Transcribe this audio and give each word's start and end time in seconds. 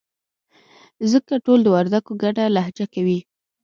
ځکه 1.11 1.33
ټول 1.45 1.59
د 1.63 1.67
وردگو 1.75 2.13
گډه 2.23 2.43
لهجه 2.55 2.85
کوي. 2.93 3.19